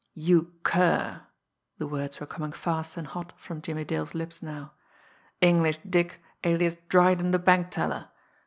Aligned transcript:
"You 0.15 0.55
cur!" 0.63 1.21
The 1.77 1.85
words 1.85 2.19
were 2.19 2.25
coming 2.25 2.53
fast 2.53 2.97
and 2.97 3.05
hot 3.05 3.33
from 3.39 3.61
Jimmie 3.61 3.85
Dale's 3.85 4.15
lips 4.15 4.41
now. 4.41 4.71
"English 5.41 5.77
Dick, 5.87 6.23
alias 6.43 6.77
Dryden, 6.89 7.29
the 7.29 7.37
bank 7.37 7.69
teller! 7.69 8.07